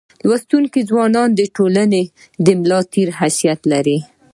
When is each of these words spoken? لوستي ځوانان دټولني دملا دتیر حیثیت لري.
لوستي 0.27 0.81
ځوانان 0.89 1.29
دټولني 1.39 2.03
دملا 2.45 2.79
دتیر 2.85 3.07
حیثیت 3.19 3.59
لري. 3.71 3.97